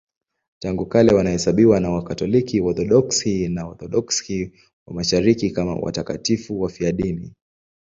[0.59, 4.53] Tangu kale wanaheshimiwa na Wakatoliki, Waorthodoksi na Waorthodoksi
[4.87, 7.33] wa Mashariki kama watakatifu wafiadini.